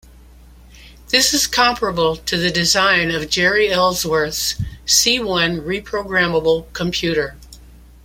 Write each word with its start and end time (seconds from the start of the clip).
This 1.09 1.31
is 1.31 1.45
comparable 1.45 2.15
to 2.15 2.35
the 2.35 2.49
design 2.49 3.11
of 3.11 3.29
Jeri 3.29 3.69
Ellsworth's 3.69 4.55
C-One 4.83 5.61
reprogrammable 5.61 6.73
computer. 6.73 7.35